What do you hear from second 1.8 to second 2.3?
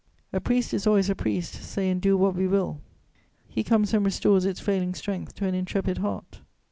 and do